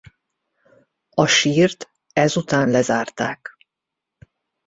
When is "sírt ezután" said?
1.27-2.69